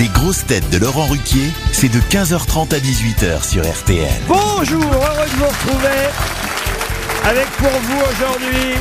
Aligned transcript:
Les 0.00 0.08
grosses 0.08 0.44
têtes 0.44 0.68
de 0.70 0.78
Laurent 0.78 1.06
Ruquier, 1.06 1.52
c'est 1.70 1.88
de 1.88 2.00
15h30 2.00 2.74
à 2.74 2.78
18h 2.78 3.48
sur 3.48 3.62
RTL. 3.62 4.08
Bonjour, 4.26 4.82
heureux 4.82 5.26
de 5.26 5.36
vous 5.36 5.44
retrouver 5.44 6.08
avec 7.22 7.46
pour 7.58 7.70
vous 7.70 8.00
aujourd'hui 8.10 8.74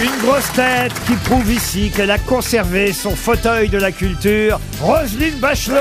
une 0.00 0.22
grosse 0.24 0.52
tête 0.52 0.92
qui 1.06 1.14
prouve 1.14 1.50
ici 1.50 1.90
qu'elle 1.90 2.12
a 2.12 2.18
conservé 2.18 2.92
son 2.92 3.16
fauteuil 3.16 3.68
de 3.68 3.78
la 3.78 3.90
culture, 3.90 4.60
Roselyne 4.80 5.38
Bachelot. 5.40 5.74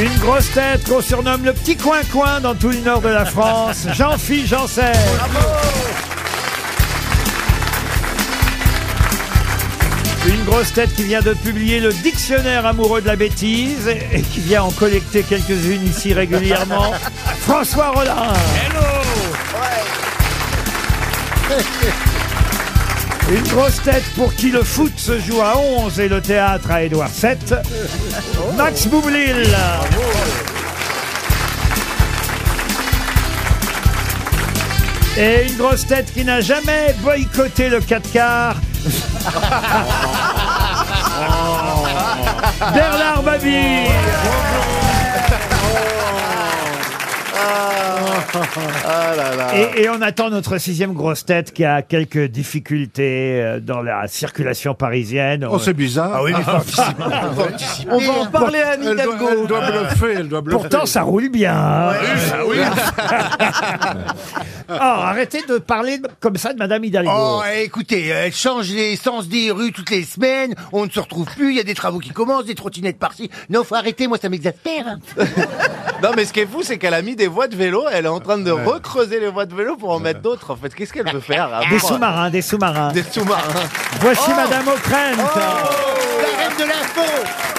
Une 0.00 0.18
grosse 0.18 0.50
tête 0.52 0.88
qu'on 0.88 1.00
surnomme 1.00 1.44
le 1.44 1.52
petit 1.52 1.76
coin-coin 1.76 2.40
dans 2.40 2.56
tout 2.56 2.70
le 2.70 2.80
nord 2.80 3.00
de 3.00 3.08
la 3.08 3.24
France, 3.24 3.86
Jean-Philippe 3.92 4.48
Janssen. 4.48 4.92
Une 10.26 10.44
grosse 10.44 10.72
tête 10.72 10.92
qui 10.94 11.04
vient 11.04 11.20
de 11.20 11.34
publier 11.34 11.78
le 11.78 11.92
dictionnaire 11.92 12.66
amoureux 12.66 13.00
de 13.00 13.06
la 13.06 13.14
bêtise 13.14 13.88
et 13.88 14.22
qui 14.22 14.40
vient 14.40 14.64
en 14.64 14.72
collecter 14.72 15.22
quelques-unes 15.22 15.86
ici 15.86 16.12
régulièrement. 16.12 16.92
François 17.42 17.90
Rollin. 17.90 18.32
Une 23.30 23.42
grosse 23.48 23.80
tête 23.82 24.04
pour 24.16 24.34
qui 24.34 24.50
le 24.50 24.64
foot 24.64 24.92
se 24.96 25.20
joue 25.20 25.40
à 25.40 25.58
11 25.58 26.00
et 26.00 26.08
le 26.08 26.20
théâtre 26.20 26.70
à 26.72 26.82
Édouard 26.82 27.10
VII. 27.10 27.36
Max 28.56 28.86
Boublil. 28.88 29.46
Et 35.18 35.46
une 35.48 35.56
grosse 35.56 35.86
tête 35.86 36.12
qui 36.12 36.24
n'a 36.24 36.40
jamais 36.40 36.94
boycotté 37.00 37.68
le 37.68 37.80
4 37.80 38.12
quarts. 38.12 38.56
Bernard 42.72 43.22
Mabille. 43.24 44.85
Et, 49.54 49.82
et 49.82 49.88
on 49.90 50.00
attend 50.02 50.30
notre 50.30 50.58
sixième 50.58 50.92
grosse 50.92 51.24
tête 51.24 51.52
qui 51.52 51.64
a 51.64 51.82
quelques 51.82 52.24
difficultés 52.28 53.40
euh, 53.42 53.60
dans 53.60 53.82
la 53.82 54.06
circulation 54.08 54.74
parisienne. 54.74 55.46
Oh, 55.50 55.58
c'est 55.58 55.72
bizarre. 55.74 56.12
Ah 56.14 56.22
oui, 56.22 56.32
mais 56.36 56.44
On 57.90 57.98
va 57.98 58.12
en 58.12 58.26
parler 58.26 58.60
à 58.60 58.70
Anne 58.72 58.80
Elle 58.86 58.96
doit, 58.96 59.04
Hidalgo. 59.14 59.28
elle 59.42 59.46
doit 59.46 59.60
bluffer, 59.70 60.14
elle 60.18 60.28
doit 60.28 60.40
bluffer. 60.40 60.60
Pourtant, 60.60 60.86
ça 60.86 61.02
roule 61.02 61.28
bien. 61.28 61.54
hein. 61.56 61.92
Oh, 64.68 64.72
arrêtez 64.80 65.42
de 65.48 65.58
parler 65.58 66.00
comme 66.20 66.36
ça 66.36 66.52
de 66.52 66.58
Madame 66.58 66.82
Hidalgo. 66.84 67.10
Oh, 67.14 67.42
écoutez, 67.62 68.06
elle 68.08 68.32
change 68.34 68.68
les 68.70 68.96
sens 68.96 69.28
des 69.28 69.50
rues 69.52 69.70
toutes 69.72 69.90
les 69.90 70.02
semaines, 70.02 70.54
on 70.72 70.86
ne 70.86 70.90
se 70.90 70.98
retrouve 70.98 71.26
plus, 71.36 71.50
il 71.50 71.56
y 71.56 71.60
a 71.60 71.64
des 71.64 71.74
travaux 71.74 72.00
qui 72.00 72.10
commencent, 72.10 72.46
des 72.46 72.54
trottinettes 72.56 72.98
par-ci. 72.98 73.30
Non, 73.48 73.62
faut 73.62 73.76
arrêter, 73.76 74.08
moi 74.08 74.18
ça 74.20 74.28
m'exaspère. 74.28 74.98
Non, 76.02 76.10
mais 76.14 76.26
ce 76.26 76.34
qui 76.34 76.40
est 76.40 76.46
fou, 76.46 76.60
c'est 76.62 76.76
qu'elle 76.76 76.92
a 76.92 77.00
mis 77.00 77.16
des 77.16 77.26
voies 77.26 77.48
de 77.48 77.56
vélo. 77.56 77.84
Elle 77.90 78.04
est 78.04 78.08
en 78.08 78.20
train 78.26 78.38
de 78.38 78.50
recreuser 78.50 79.20
les 79.20 79.28
voies 79.28 79.46
de 79.46 79.54
vélo 79.54 79.76
pour 79.76 79.90
en 79.90 79.98
mettre 80.00 80.20
d'autres. 80.20 80.50
En 80.52 80.56
fait, 80.56 80.74
qu'est-ce 80.74 80.92
qu'elle 80.92 81.10
veut 81.12 81.20
faire 81.34 81.52
à 81.54 81.60
Des 81.70 81.78
part- 81.78 81.88
sous-marins, 81.88 82.30
des 82.30 82.42
sous-marins. 82.42 82.92
Des 82.92 83.02
sous-marins. 83.02 83.40
Voici 84.00 84.30
Madame 84.34 84.68
O'Krent. 84.68 85.16
La 85.16 86.44
reine 86.44 86.56
de 86.58 86.64
l'info 86.64 87.55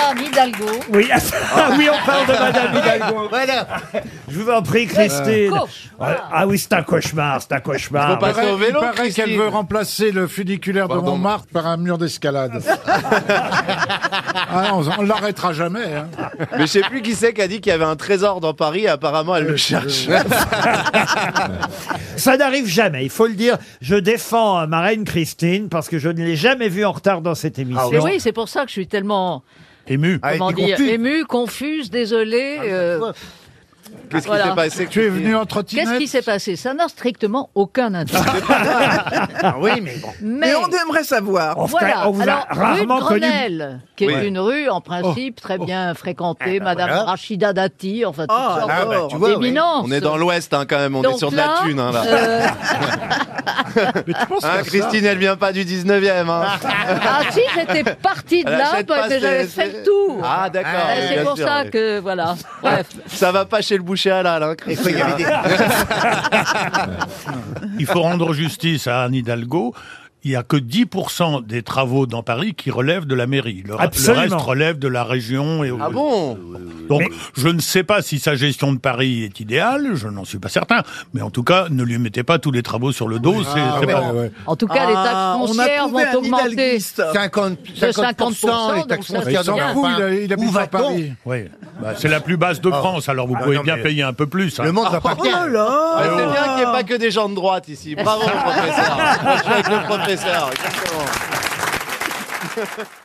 Madame 0.00 0.24
Hidalgo. 0.26 0.66
Oui, 0.92 1.08
ah, 1.12 1.70
oui, 1.76 1.88
on 1.90 2.06
parle 2.06 2.26
de 2.26 2.32
Madame 2.32 2.74
Hidalgo. 2.76 3.28
Voilà. 3.28 3.66
Je 4.28 4.38
vous 4.38 4.50
en 4.50 4.62
prie, 4.62 4.86
Christine. 4.86 5.52
Ah, 6.00 6.28
ah 6.32 6.46
oui, 6.46 6.58
c'est 6.58 6.72
un 6.72 6.82
cauchemar, 6.82 7.40
c'est 7.42 7.52
un 7.52 7.60
cauchemar. 7.60 8.12
Faut 8.12 8.16
pas- 8.18 8.28
Il 8.30 8.34
paraît, 8.34 8.42
Passer 8.46 8.52
au 8.52 8.56
vélo, 8.56 8.78
il 8.78 8.80
paraît 8.80 8.94
Christine. 8.94 9.24
qu'elle 9.24 9.36
veut 9.36 9.48
remplacer 9.48 10.10
le 10.12 10.26
funiculaire 10.26 10.88
de. 10.88 10.94
Montmartre 10.94 11.46
par 11.52 11.66
un 11.66 11.76
mur 11.76 11.98
d'escalade. 11.98 12.62
ah, 13.28 14.70
on 14.74 14.84
on 14.98 15.02
l'arrêtera 15.02 15.52
jamais. 15.52 15.94
hein. 15.94 16.08
Mais 16.52 16.62
je 16.62 16.66
sais 16.66 16.80
plus 16.82 17.02
qui 17.02 17.14
c'est 17.14 17.32
qui 17.32 17.42
a 17.42 17.48
dit 17.48 17.60
qu'il 17.60 17.70
y 17.70 17.74
avait 17.74 17.84
un 17.84 17.96
trésor 17.96 18.40
dans 18.40 18.54
Paris. 18.54 18.86
Apparemment, 18.88 19.36
elle 19.36 19.46
le 19.46 19.56
cherche. 19.56 20.08
Ça 22.16 22.36
n'arrive 22.36 22.66
jamais, 22.66 23.04
il 23.04 23.10
faut 23.10 23.26
le 23.26 23.34
dire. 23.34 23.56
Je 23.80 23.96
défends 23.96 24.60
euh, 24.60 24.66
ma 24.66 24.80
reine 24.80 25.04
Christine 25.04 25.68
parce 25.68 25.88
que 25.88 25.98
je 25.98 26.08
ne 26.08 26.22
l'ai 26.22 26.36
jamais 26.36 26.68
vue 26.68 26.84
en 26.84 26.92
retard 26.92 27.20
dans 27.22 27.34
cette 27.34 27.58
émission. 27.58 27.90
Oui, 28.02 28.20
c'est 28.20 28.32
pour 28.32 28.48
ça 28.48 28.62
que 28.62 28.68
je 28.68 28.72
suis 28.74 28.86
tellement, 28.86 29.42
Ému. 29.90 30.18
Ah, 30.22 30.38
comment 30.38 30.52
t'es 30.52 30.64
dire, 30.64 30.80
émue, 30.80 31.24
confuse, 31.24 31.90
désolée. 31.90 32.58
euh, 32.64 33.12
Qu'est-ce 34.10 34.26
qui 34.28 34.32
s'est 34.36 34.54
passé 34.56 34.86
Tu 34.90 35.04
es 35.04 35.08
venu 35.08 35.36
en 35.36 35.46
trottinette 35.46 35.86
Qu'est-ce 35.86 35.98
qui 35.98 36.08
s'est 36.08 36.22
passé 36.22 36.56
Ça 36.56 36.74
n'a 36.74 36.88
strictement 36.88 37.50
aucun 37.54 37.94
intérêt. 37.94 38.24
Ah 39.42 39.54
oui, 39.58 39.70
mais 39.82 39.96
bon. 39.96 40.08
Mais 40.20 40.52
aimerait 40.82 41.04
savoir. 41.04 41.56
On, 41.58 41.64
voilà. 41.64 42.08
on 42.08 42.10
vous 42.12 42.20
a 42.20 42.24
Alors, 42.24 42.46
rarement 42.50 42.96
rue 42.98 43.02
de 43.02 43.08
connu. 43.08 43.20
Grenelle, 43.20 43.80
qui 43.96 44.04
est 44.04 44.06
Oui. 44.08 44.26
une 44.26 44.38
rue 44.38 44.68
en 44.68 44.80
principe 44.80 45.40
très 45.40 45.56
bien 45.58 45.94
fréquentée, 45.94 46.60
Madame 46.60 46.88
voilà. 46.90 47.04
Rachida 47.04 47.52
Dati, 47.52 48.04
enfin 48.04 48.22
toutes 48.26 48.36
Ah, 48.38 48.56
sortes 48.60 48.70
ah, 48.72 48.84
bah, 48.84 48.96
tu 49.08 49.16
vois, 49.16 49.28
oui. 49.30 49.34
d'éminences. 49.36 49.86
On 49.88 49.92
est 49.92 50.00
dans 50.00 50.16
l'Ouest 50.18 50.52
hein, 50.52 50.64
quand 50.68 50.78
même. 50.78 50.94
On 50.96 51.00
est 51.00 51.04
Donc 51.04 51.18
sur 51.18 51.30
de 51.30 51.36
là, 51.36 51.46
la 51.62 51.66
thune. 51.68 51.80
Hein, 51.80 51.92
là. 51.92 52.02
euh, 52.06 52.46
Mais 54.06 54.12
tu 54.14 54.26
penses 54.26 54.44
Hein, 54.44 54.62
Christine, 54.64 55.04
elle 55.04 55.18
vient 55.18 55.36
pas 55.36 55.52
du 55.52 55.64
19e. 55.64 56.28
Hein. 56.28 56.42
ah 56.62 57.20
si, 57.30 57.40
j'étais 57.54 57.84
partie 57.94 58.44
de 58.44 58.50
Elle 58.50 58.58
là, 58.58 58.72
achète 58.72 58.86
pas 58.86 59.08
j'avais 59.08 59.44
ses- 59.46 59.48
fait 59.48 59.66
le 59.78 59.82
tour. 59.84 60.20
Ah, 60.24 60.50
d'accord. 60.50 60.70
Oui, 60.88 61.02
c'est 61.08 61.14
bien 61.14 61.24
pour 61.24 61.36
sûr, 61.36 61.46
ça 61.46 61.62
oui. 61.64 61.70
que 61.70 61.98
voilà. 62.00 62.34
Bref. 62.62 62.86
Ça 63.06 63.32
va 63.32 63.44
pas 63.44 63.60
chez 63.62 63.78
le 63.80 63.84
boucher 63.84 64.10
à 64.10 64.22
l'âle, 64.22 64.42
hein, 64.42 64.54
il 67.78 67.86
faut 67.86 68.00
rendre 68.02 68.32
justice 68.32 68.86
à 68.86 69.02
Anne 69.02 69.14
Hidalgo. 69.14 69.74
Il 70.22 70.30
n'y 70.32 70.36
a 70.36 70.42
que 70.42 70.56
10% 70.58 71.46
des 71.46 71.62
travaux 71.62 72.04
dans 72.06 72.22
Paris 72.22 72.52
qui 72.54 72.70
relèvent 72.70 73.06
de 73.06 73.14
la 73.14 73.26
mairie. 73.26 73.62
Le, 73.64 73.72
le 73.72 73.80
Absolument. 73.80 74.20
reste 74.20 74.34
relève 74.46 74.78
de 74.78 74.86
la 74.86 75.02
région. 75.02 75.64
Et 75.64 75.72
Ah 75.80 75.88
bon? 75.88 76.38
Donc, 76.90 77.00
Mais- 77.00 77.08
je 77.36 77.48
ne 77.48 77.60
sais 77.60 77.82
pas 77.84 78.02
si 78.02 78.18
sa 78.18 78.34
gestion 78.34 78.72
de 78.72 78.78
Paris 78.78 79.22
est 79.24 79.40
idéale, 79.40 79.92
je 79.94 80.08
n'en 80.08 80.24
suis 80.26 80.38
pas 80.38 80.48
certain. 80.50 80.82
Mais 81.14 81.22
en 81.22 81.30
tout 81.30 81.42
cas, 81.44 81.66
ne 81.70 81.82
lui 81.84 81.96
mettez 81.98 82.22
pas 82.24 82.38
tous 82.38 82.50
les 82.50 82.62
travaux 82.62 82.92
sur 82.92 83.08
le 83.08 83.18
dos. 83.18 83.42
c'est 83.42 83.60
Ah, 83.60 83.76
c'est 83.80 83.86
ouais, 83.86 83.92
pas- 83.92 84.12
ouais. 84.12 84.30
En 84.46 84.56
tout 84.56 84.66
cas, 84.66 84.86
les 84.86 84.92
taxes 84.94 85.08
Ah, 85.14 85.36
on 85.38 85.44
a 85.44 85.46
foncières 85.46 85.88
vont 85.88 86.18
augmenter. 86.18 86.52
hidalguiste. 86.52 87.02
50, 87.12 87.58
De 87.80 87.92
50% 87.92 88.74
les 88.74 88.82
taxes 88.84 89.06
foncières 89.06 89.42
il, 89.42 90.02
a- 90.02 90.14
il 90.14 90.30
Où 90.30 90.32
habite 90.34 90.56
à 90.56 90.66
Paris. 90.66 91.12
Oui. 91.24 91.44
Bah, 91.80 91.94
c'est 91.96 92.08
la 92.08 92.20
plus 92.20 92.36
basse 92.36 92.60
de 92.60 92.70
France, 92.70 93.08
alors 93.08 93.26
vous 93.26 93.36
Ah, 93.38 93.42
pouvez 93.44 93.56
non, 93.56 93.62
bien 93.62 93.76
mais- 93.76 93.82
payer 93.82 94.02
un 94.02 94.12
peu 94.12 94.26
plus. 94.26 94.58
hein. 94.60 94.64
Le 94.64 94.72
monde 94.72 94.90
va 94.90 95.00
pas 95.00 95.14
Oh 95.18 95.22
bien. 95.22 95.44
C'est 95.44 95.50
bien 95.50 96.44
qu'il 96.44 96.54
n'y 96.56 96.62
ait 96.62 96.64
pas 96.64 96.82
que 96.82 96.94
des 96.94 97.10
gens 97.10 97.28
de 97.28 97.34
droite 97.34 97.68
ici. 97.68 97.94
Bravo, 97.94 98.22
professeur. 98.22 98.98
Je 99.36 99.42
suis 99.42 99.52
avec 99.52 99.68
le 99.68 99.86
professeur. 99.86 100.50
exactement. 100.52 101.04